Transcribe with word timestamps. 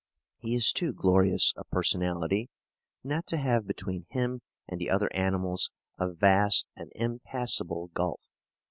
He 0.39 0.55
is 0.55 0.71
too 0.71 0.93
glorious 0.93 1.53
a 1.55 1.63
personality 1.63 2.49
not 3.03 3.27
to 3.27 3.37
have 3.37 3.67
between 3.67 4.07
him 4.09 4.41
and 4.67 4.81
the 4.81 4.89
other 4.89 5.13
animals 5.13 5.69
a 5.99 6.11
vast 6.11 6.67
and 6.75 6.91
impassable 6.95 7.91
gulf. 7.93 8.19